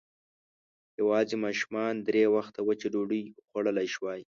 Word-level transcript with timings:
يواځې 0.99 1.35
ماشومانو 1.45 2.05
درې 2.07 2.23
وخته 2.35 2.59
وچه 2.63 2.87
ډوډۍ 2.93 3.23
خوړلی 3.47 3.87
شوای. 3.95 4.21